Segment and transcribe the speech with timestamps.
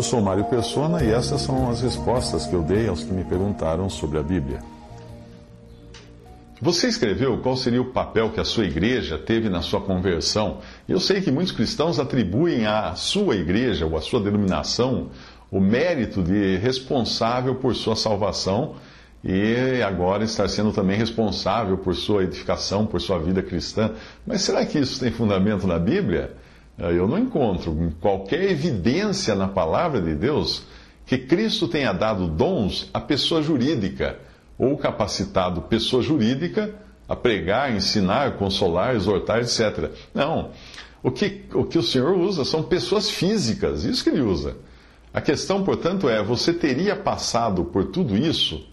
[0.00, 3.22] Eu sou Mário Persona e essas são as respostas que eu dei aos que me
[3.22, 4.60] perguntaram sobre a Bíblia.
[6.58, 10.60] Você escreveu qual seria o papel que a sua igreja teve na sua conversão.
[10.88, 15.10] Eu sei que muitos cristãos atribuem à sua igreja ou à sua denominação
[15.50, 18.76] o mérito de responsável por sua salvação
[19.22, 23.90] e agora estar sendo também responsável por sua edificação, por sua vida cristã.
[24.26, 26.34] Mas será que isso tem fundamento na Bíblia?
[26.78, 30.62] Eu não encontro qualquer evidência na palavra de Deus
[31.04, 34.18] que Cristo tenha dado dons à pessoa jurídica
[34.56, 36.74] ou capacitado pessoa jurídica
[37.08, 39.90] a pregar, ensinar, consolar, exortar, etc.
[40.14, 40.50] Não.
[41.02, 44.56] O que, o que o Senhor usa são pessoas físicas, isso que ele usa.
[45.12, 48.64] A questão, portanto, é: você teria passado por tudo isso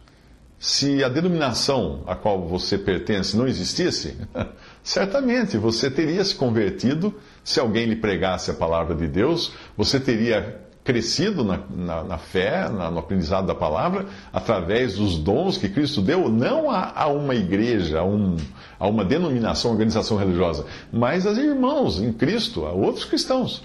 [0.60, 4.18] se a denominação a qual você pertence não existisse?
[4.84, 7.14] Certamente você teria se convertido
[7.44, 12.70] se alguém lhe pregasse a palavra de Deus, você teria crescido na, na, na fé,
[12.70, 17.36] na, no aprendizado da palavra, através dos dons que Cristo deu, não a, a uma
[17.36, 18.38] igreja, a, um,
[18.80, 23.64] a uma denominação, organização religiosa, mas a irmãos em Cristo, a outros cristãos.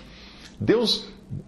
[0.59, 1.07] Deus,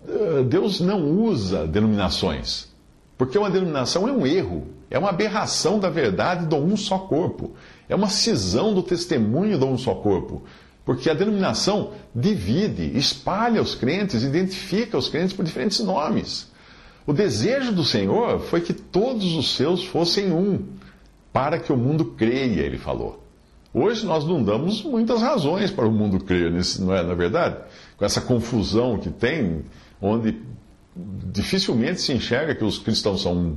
[0.08, 2.72] eh, Deus não usa denominações,
[3.18, 7.52] porque uma denominação é um erro, é uma aberração da verdade do um só corpo,
[7.88, 10.42] é uma cisão do testemunho do um só corpo.
[10.84, 16.52] Porque a denominação divide, espalha os crentes, identifica os crentes por diferentes nomes.
[17.06, 20.66] O desejo do Senhor foi que todos os seus fossem um,
[21.32, 23.24] para que o mundo creia, ele falou.
[23.72, 27.56] Hoje nós não damos muitas razões para o mundo crer, não é, na é verdade?
[27.96, 29.64] Com essa confusão que tem,
[30.00, 30.40] onde
[30.96, 33.56] dificilmente se enxerga que os cristãos são um.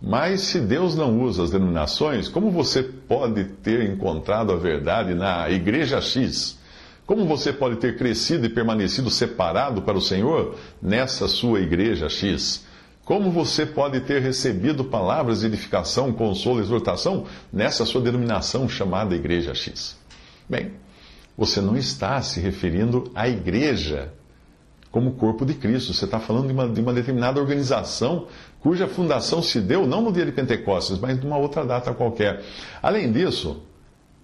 [0.00, 5.50] Mas se Deus não usa as denominações, como você pode ter encontrado a verdade na
[5.50, 6.58] Igreja X?
[7.04, 12.64] Como você pode ter crescido e permanecido separado para o Senhor nessa sua Igreja X?
[13.04, 19.54] Como você pode ter recebido palavras de edificação, consolo, exortação nessa sua denominação chamada Igreja
[19.54, 19.96] X?
[20.48, 20.72] Bem,
[21.36, 24.12] você não está se referindo à igreja
[24.90, 25.92] como corpo de Cristo.
[25.92, 28.26] Você está falando de uma, de uma, determinada organização
[28.60, 32.42] cuja fundação se deu não no dia de Pentecostes, mas numa outra data qualquer.
[32.82, 33.62] Além disso,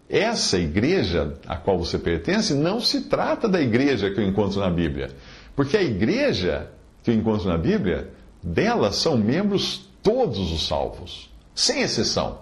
[0.09, 4.71] essa igreja a qual você pertence não se trata da igreja que eu encontro na
[4.71, 5.11] Bíblia.
[5.55, 6.71] Porque a igreja
[7.03, 8.11] que eu encontro na Bíblia,
[8.43, 12.39] dela são membros todos os salvos, sem exceção.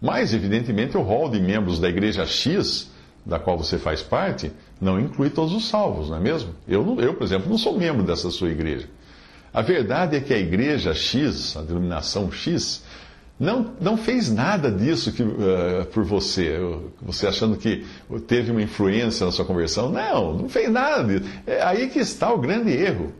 [0.00, 2.90] Mas, evidentemente, o rol de membros da igreja X
[3.24, 6.54] da qual você faz parte, não inclui todos os salvos, não é mesmo?
[6.68, 8.88] Eu, eu, por exemplo, não sou membro dessa sua igreja.
[9.52, 12.82] A verdade é que a igreja X, a denominação X,
[13.38, 16.56] não, não fez nada disso que, uh, por você,
[17.00, 17.84] você achando que
[18.26, 19.90] teve uma influência na sua conversão.
[19.90, 21.30] Não, não fez nada disso.
[21.46, 23.12] É aí que está o grande erro.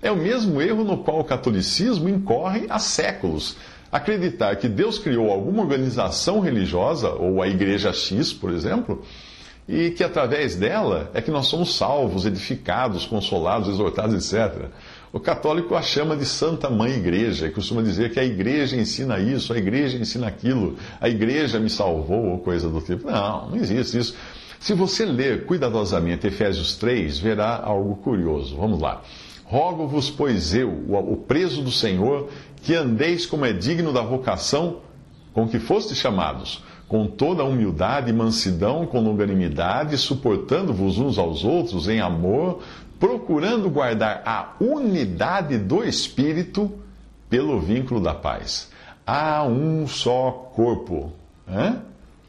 [0.00, 3.56] É o mesmo erro no qual o catolicismo incorre há séculos.
[3.90, 9.02] Acreditar que Deus criou alguma organização religiosa, ou a Igreja X, por exemplo,
[9.68, 14.70] e que através dela é que nós somos salvos, edificados, consolados, exortados, etc.
[15.12, 19.18] O católico a chama de Santa Mãe Igreja e costuma dizer que a igreja ensina
[19.18, 23.10] isso, a igreja ensina aquilo, a igreja me salvou ou coisa do tipo.
[23.10, 24.16] Não, não existe isso.
[24.58, 28.56] Se você ler cuidadosamente Efésios 3, verá algo curioso.
[28.56, 29.02] Vamos lá.
[29.44, 32.28] Rogo-vos, pois eu, o preso do Senhor,
[32.62, 34.80] que andeis como é digno da vocação
[35.32, 41.44] com que fostes chamados com toda a humildade e mansidão, com longanimidade, suportando-vos uns aos
[41.44, 42.62] outros em amor,
[42.98, 46.72] procurando guardar a unidade do Espírito
[47.28, 48.70] pelo vínculo da paz.
[49.06, 51.12] Há um só corpo,
[51.46, 51.76] hein?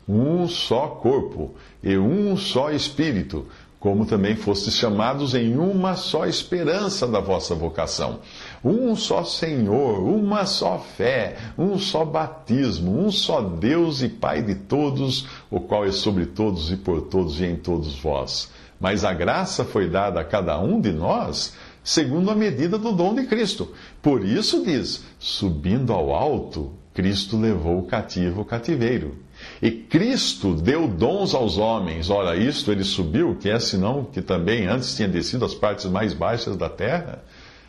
[0.07, 3.47] um só corpo e um só Espírito
[3.79, 8.19] como também fostes chamados em uma só esperança da vossa vocação.
[8.63, 14.55] Um só Senhor, uma só fé, um só batismo, um só Deus e Pai de
[14.55, 18.51] todos, o qual é sobre todos e por todos e em todos vós.
[18.79, 21.53] Mas a graça foi dada a cada um de nós
[21.83, 23.73] segundo a medida do dom de Cristo.
[24.01, 29.15] Por isso diz: subindo ao alto, Cristo levou o cativo o cativeiro
[29.61, 32.09] E Cristo deu dons aos homens.
[32.09, 36.13] Ora, isto ele subiu, que é senão que também antes tinha descido às partes mais
[36.13, 37.23] baixas da terra?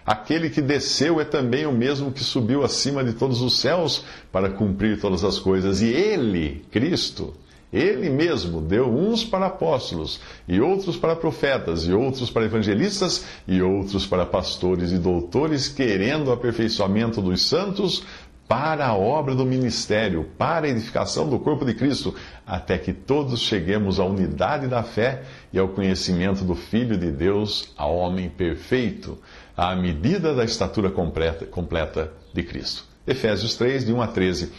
[0.04, 4.50] Aquele que desceu é também o mesmo que subiu acima de todos os céus para
[4.50, 5.82] cumprir todas as coisas.
[5.82, 7.34] E ele, Cristo,
[7.72, 13.62] ele mesmo deu uns para apóstolos, e outros para profetas, e outros para evangelistas, e
[13.62, 18.02] outros para pastores e doutores, querendo o aperfeiçoamento dos santos
[18.50, 22.12] para a obra do ministério, para a edificação do corpo de Cristo,
[22.44, 27.72] até que todos cheguemos à unidade da fé e ao conhecimento do Filho de Deus,
[27.78, 29.16] a homem perfeito,
[29.56, 32.82] à medida da estatura completa, de Cristo.
[33.06, 34.52] Efésios 3, de 1 a 13.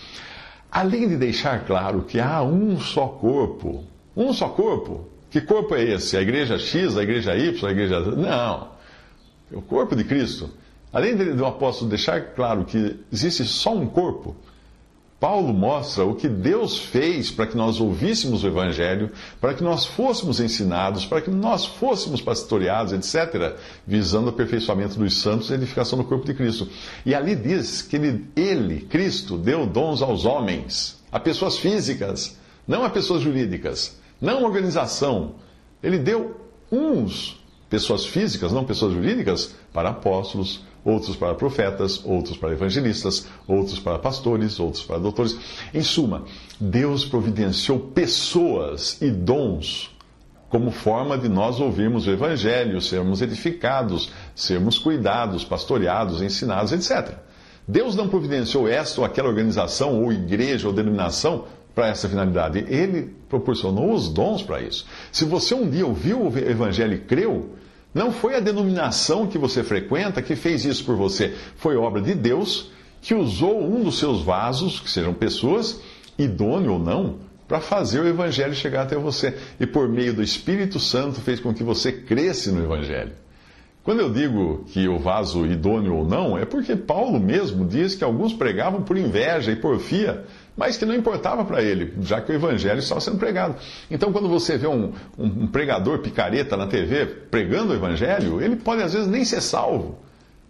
[0.72, 3.84] Além de deixar claro que há um só corpo,
[4.16, 5.10] um só corpo.
[5.30, 6.16] Que corpo é esse?
[6.16, 8.00] A igreja X, a igreja Y, a igreja.
[8.00, 8.70] Não.
[9.52, 10.50] É o corpo de Cristo.
[10.94, 14.36] Além do apóstolo deixar claro que existe só um corpo,
[15.22, 19.86] Paulo mostra o que Deus fez para que nós ouvíssemos o Evangelho, para que nós
[19.86, 23.56] fôssemos ensinados, para que nós fôssemos pastoreados, etc.,
[23.86, 26.68] visando o aperfeiçoamento dos santos e a edificação do corpo de Cristo.
[27.06, 32.36] E ali diz que ele, ele, Cristo, deu dons aos homens, a pessoas físicas,
[32.68, 35.36] não a pessoas jurídicas, não a organização.
[35.84, 36.36] Ele deu
[36.72, 37.40] uns,
[37.70, 44.00] pessoas físicas, não pessoas jurídicas, para apóstolos, outros para profetas, outros para evangelistas, outros para
[44.00, 45.38] pastores, outros para doutores.
[45.74, 46.24] Em suma,
[46.60, 49.92] Deus providenciou pessoas e dons
[50.52, 57.16] como forma de nós ouvirmos o Evangelho, sermos edificados, sermos cuidados, pastoreados, ensinados, etc.
[57.66, 62.66] Deus não providenciou esta ou aquela organização, ou igreja, ou denominação para essa finalidade.
[62.68, 64.86] Ele proporcionou os dons para isso.
[65.10, 67.56] Se você um dia ouviu o Evangelho e creu,
[67.94, 71.36] não foi a denominação que você frequenta que fez isso por você.
[71.58, 72.72] Foi obra de Deus
[73.02, 75.82] que usou um dos seus vasos, que sejam pessoas,
[76.18, 77.18] idôneo ou não,
[77.48, 79.36] para fazer o Evangelho chegar até você.
[79.60, 83.12] E por meio do Espírito Santo fez com que você cresce no Evangelho.
[83.84, 88.04] Quando eu digo que o vaso idôneo ou não, é porque Paulo mesmo diz que
[88.04, 90.24] alguns pregavam por inveja e porfia
[90.56, 93.56] mas que não importava para ele, já que o evangelho estava sendo pregado.
[93.90, 98.84] Então, quando você vê um, um, pregador picareta na TV pregando o evangelho, ele pode
[98.84, 100.00] às vezes nem ser salvo,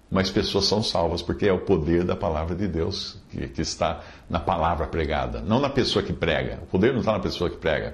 [0.10, 4.02] mas pessoas são salvas, porque é o poder da palavra de Deus que, que está
[4.30, 6.60] na palavra pregada, não na pessoa que prega.
[6.64, 7.94] O poder não está na pessoa que prega.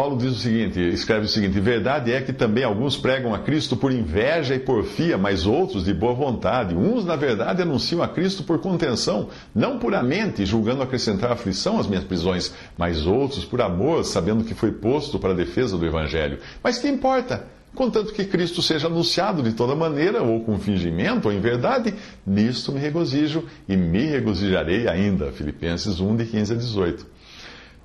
[0.00, 3.76] Paulo diz o seguinte, escreve o seguinte: Verdade é que também alguns pregam a Cristo
[3.76, 6.74] por inveja e porfia, mas outros de boa vontade.
[6.74, 12.02] Uns, na verdade, anunciam a Cristo por contenção, não puramente, julgando acrescentar aflição às minhas
[12.02, 16.38] prisões, mas outros por amor, sabendo que foi posto para a defesa do Evangelho.
[16.64, 17.44] Mas que importa?
[17.74, 21.92] Contanto que Cristo seja anunciado de toda maneira, ou com fingimento, ou em verdade,
[22.26, 25.30] nisto me regozijo e me regozijarei ainda.
[25.30, 27.19] Filipenses 1, de 15 a 18.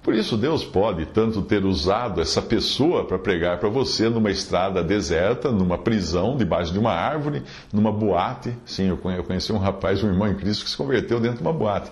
[0.06, 4.84] Por isso, Deus pode tanto ter usado essa pessoa para pregar para você numa estrada
[4.84, 7.42] deserta, numa prisão, debaixo de uma árvore,
[7.74, 8.56] numa boate.
[8.68, 11.52] Sim, eu conheci um rapaz, um irmão em Cristo, que se converteu dentro de uma
[11.52, 11.90] boate.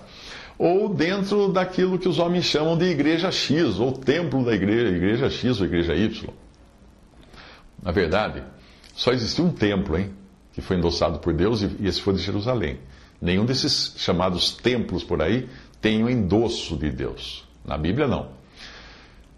[0.56, 5.28] Ou dentro daquilo que os homens chamam de igreja X, ou templo da igreja, igreja
[5.28, 6.30] X ou igreja Y.
[7.82, 8.44] Na verdade,
[8.94, 10.12] só existiu um templo, hein?
[10.52, 12.78] Que foi endossado por Deus e esse foi de Jerusalém.
[13.20, 15.48] Nenhum desses chamados templos por aí
[15.80, 17.44] tem o endosso de Deus.
[17.64, 18.28] Na Bíblia, não.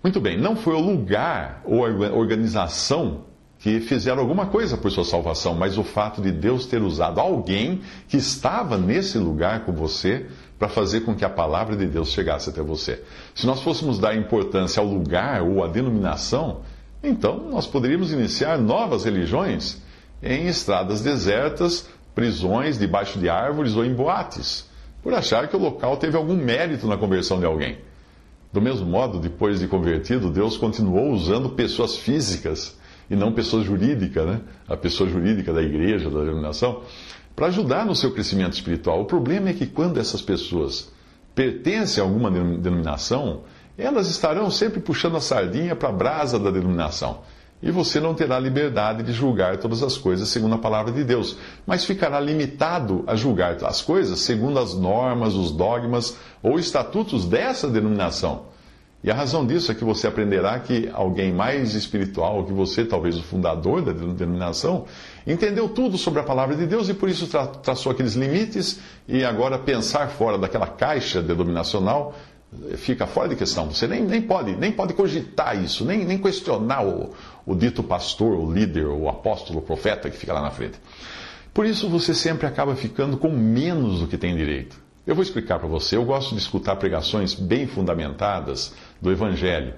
[0.02, 3.25] Muito bem, não foi o lugar ou a organização
[3.58, 7.81] que fizeram alguma coisa por sua salvação, mas o fato de Deus ter usado alguém
[8.06, 10.27] que estava nesse lugar com você
[10.58, 13.03] para fazer com que a palavra de Deus chegasse até você.
[13.34, 16.60] Se nós fôssemos dar importância ao lugar ou à denominação,
[17.03, 19.82] então nós poderíamos iniciar novas religiões
[20.22, 24.69] em estradas desertas, prisões debaixo de árvores ou em boates,
[25.03, 27.79] por achar que o local teve algum mérito na conversão de alguém.
[28.56, 32.75] Do mesmo modo, depois de convertido, Deus continuou usando pessoas físicas
[33.10, 34.41] e não pessoas jurídicas, né?
[34.67, 36.81] a pessoa jurídica da igreja, da denominação,
[37.36, 39.03] para ajudar no seu crescimento espiritual.
[39.03, 40.91] O problema é que quando essas pessoas
[41.34, 43.43] pertencem a alguma denominação,
[43.77, 47.20] elas estarão sempre puxando a sardinha para a brasa da denominação.
[47.63, 51.36] E você não terá liberdade de julgar todas as coisas segundo a palavra de Deus,
[51.67, 57.69] mas ficará limitado a julgar as coisas segundo as normas, os dogmas ou estatutos dessa
[57.69, 58.55] denominação.
[59.03, 63.17] E a razão disso é que você aprenderá que alguém mais espiritual que você, talvez
[63.17, 64.84] o fundador da denominação,
[65.27, 69.25] entendeu tudo sobre a palavra de Deus e por isso tra traçou aqueles limites e
[69.25, 72.15] agora pensar fora daquela caixa denominacional
[72.76, 73.70] fica fora de questão.
[73.70, 77.12] Você nem, nem, pode, nem pode cogitar isso, nem, nem questionar o,
[77.44, 80.79] o dito pastor, o líder, o apóstolo, o profeta que fica lá na frente.
[81.53, 84.76] Por isso você sempre acaba ficando com menos do que tem direito.
[85.06, 85.96] Eu vou explicar para você.
[85.96, 89.74] Eu gosto de escutar pregações bem fundamentadas do Evangelho.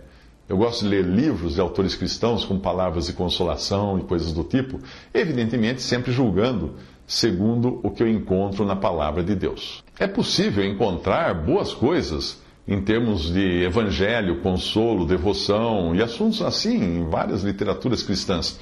[0.48, 4.42] Eu gosto de ler livros de autores cristãos com palavras de consolação e coisas do
[4.42, 4.80] tipo,
[5.12, 9.84] evidentemente sempre julgando segundo o que eu encontro na palavra de Deus.
[9.98, 17.08] É possível encontrar boas coisas em termos de evangelho, consolo, devoção e assuntos assim em
[17.08, 18.60] várias literaturas cristãs.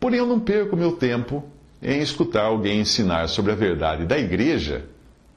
[0.00, 1.44] Porém, eu não perco meu tempo
[1.80, 4.86] em escutar alguém ensinar sobre a verdade da igreja,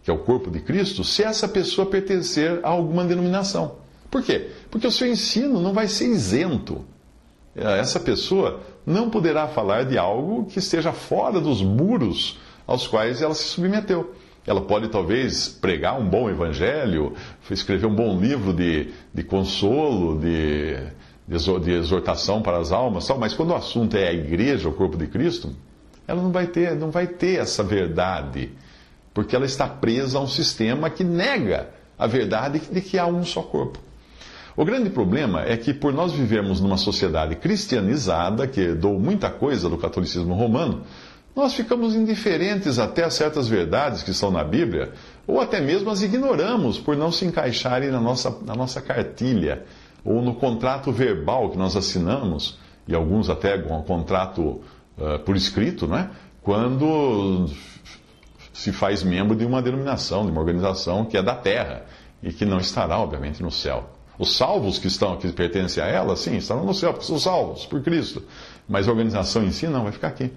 [0.04, 3.76] que é o corpo de Cristo, se essa pessoa pertencer a alguma denominação.
[4.10, 4.50] Por quê?
[4.72, 6.84] Porque o seu ensino não vai ser isento.
[7.56, 13.36] Essa pessoa não poderá falar de algo que esteja fora dos muros aos quais ela
[13.36, 14.16] se submeteu.
[14.48, 17.14] Ela pode talvez pregar um bom evangelho,
[17.52, 20.78] escrever um bom livro de, de consolo, de,
[21.62, 24.98] de exortação para as almas, tal, mas quando o assunto é a igreja, o corpo
[24.98, 25.54] de Cristo,
[26.08, 28.50] ela não vai ter, não vai ter essa verdade,
[29.14, 33.26] porque ela está presa a um sistema que nega a verdade de que há um
[33.26, 33.80] só corpo.
[34.56, 39.70] O grande problema é que, por nós vivermos numa sociedade cristianizada, que herdou muita coisa
[39.70, 40.82] do catolicismo romano,
[41.38, 44.92] nós ficamos indiferentes até a certas verdades que estão na Bíblia,
[45.28, 49.64] ou até mesmo as ignoramos por não se encaixarem na nossa, na nossa cartilha,
[50.04, 54.42] ou no contrato verbal que nós assinamos, e alguns até um contrato
[54.98, 56.10] uh, por escrito, né?
[56.42, 57.46] quando
[58.52, 61.86] se faz membro de uma denominação, de uma organização que é da terra
[62.24, 63.92] e que não estará, obviamente, no céu.
[64.18, 67.68] Os salvos que estão que pertencem a ela, sim, estarão no céu, porque são salvos
[67.68, 68.24] por Cristo.
[68.68, 70.32] Mas a organização em si não vai ficar aqui.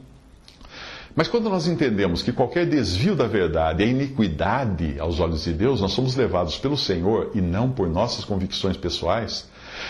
[1.15, 5.81] Mas quando nós entendemos que qualquer desvio da verdade é iniquidade aos olhos de Deus,
[5.81, 9.49] nós somos levados pelo Senhor e não por nossas convicções pessoais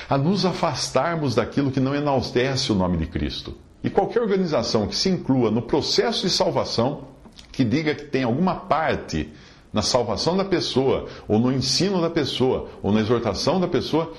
[0.09, 3.55] a nos afastarmos daquilo que não enaltece o nome de Cristo.
[3.83, 7.05] E qualquer organização que se inclua no processo de salvação,
[7.53, 9.31] que diga que tem alguma parte
[9.73, 14.13] na salvação da pessoa, ou no ensino da pessoa, ou na exortação da pessoa,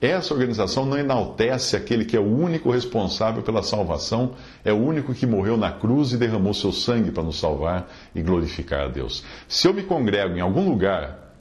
[0.00, 4.32] essa organização não enaltece aquele que é o único responsável pela salvação,
[4.64, 8.20] é o único que morreu na cruz e derramou seu sangue para nos salvar e
[8.22, 9.24] glorificar a Deus.
[9.48, 11.34] Se eu me congrego em algum lugar,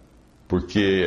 [0.47, 1.05] porque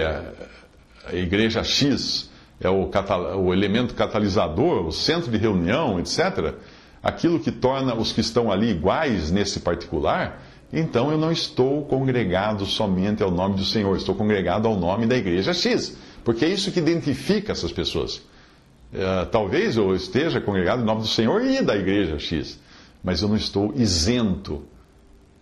[1.07, 2.91] a igreja X é o,
[3.39, 6.55] o elemento catalisador, o centro de reunião, etc.,
[7.03, 12.67] aquilo que torna os que estão ali iguais nesse particular, então eu não estou congregado
[12.67, 15.97] somente ao nome do Senhor, estou congregado ao nome da igreja X.
[16.25, 18.17] Porque é isso que identifica essas pessoas.
[18.93, 22.59] Uh, talvez eu esteja congregado em nome do Senhor e da igreja X,
[23.05, 24.63] mas eu não estou isento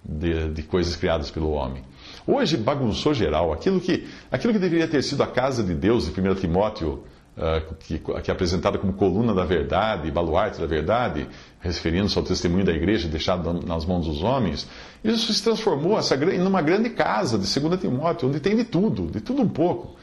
[0.04, 1.83] de, de coisas criadas pelo homem.
[2.26, 3.52] Hoje bagunçou geral.
[3.52, 7.04] Aquilo que, aquilo que deveria ter sido a casa de Deus, de 1 Timóteo,
[7.37, 11.28] uh, que, que é apresentada como coluna da verdade, baluarte da verdade,
[11.61, 14.68] referindo-se ao testemunho da igreja deixado nas mãos dos homens,
[15.04, 19.21] isso se transformou essa, numa grande casa de 2 Timóteo, onde tem de tudo, de
[19.21, 19.97] tudo um pouco.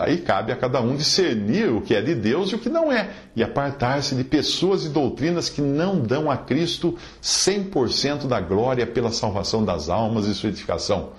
[0.00, 2.90] Aí cabe a cada um discernir o que é de Deus e o que não
[2.90, 8.86] é, e apartar-se de pessoas e doutrinas que não dão a Cristo 100% da glória
[8.86, 11.10] pela salvação das almas e sua edificação,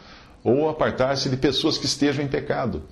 [0.43, 2.83] ou apartar-se de pessoas que estejam em pecado.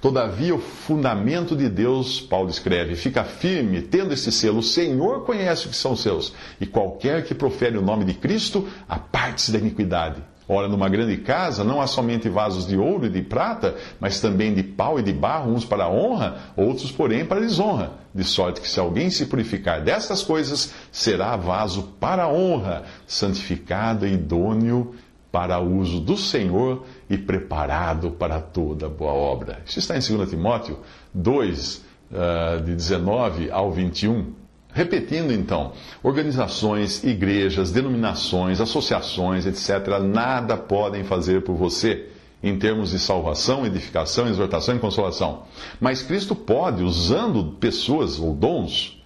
[0.00, 4.60] Todavia, o fundamento de Deus, Paulo escreve, fica firme, tendo esse selo.
[4.60, 8.66] O Senhor conhece o que são seus, e qualquer que profere o nome de Cristo,
[8.88, 10.22] aparte-se da iniquidade.
[10.52, 14.52] Ora, numa grande casa não há somente vasos de ouro e de prata, mas também
[14.52, 17.92] de pau e de barro, uns para honra, outros, porém, para desonra.
[18.12, 24.14] De sorte que se alguém se purificar destas coisas, será vaso para honra, santificado e
[24.14, 24.92] idôneo
[25.30, 29.60] para uso do Senhor e preparado para toda boa obra.
[29.64, 30.80] Isso está em 2 Timóteo
[31.14, 34.32] 2, uh, de 19 ao 21.
[34.72, 35.72] Repetindo então,
[36.02, 42.06] organizações, igrejas, denominações, associações, etc., nada podem fazer por você
[42.42, 45.42] em termos de salvação, edificação, exortação e consolação.
[45.80, 49.02] Mas Cristo pode, usando pessoas ou dons,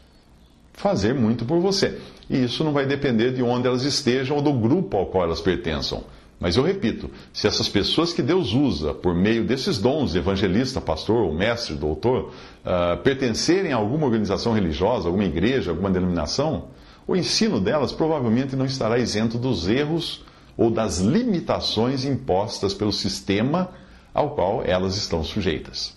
[0.73, 1.99] fazer muito por você.
[2.29, 5.41] E isso não vai depender de onde elas estejam ou do grupo ao qual elas
[5.41, 6.05] pertençam.
[6.39, 11.33] Mas eu repito, se essas pessoas que Deus usa por meio desses dons evangelista, pastor,
[11.33, 12.33] mestre, doutor,
[12.65, 16.69] uh, pertencerem a alguma organização religiosa, alguma igreja, alguma denominação,
[17.07, 20.25] o ensino delas provavelmente não estará isento dos erros
[20.57, 23.71] ou das limitações impostas pelo sistema
[24.13, 25.97] ao qual elas estão sujeitas.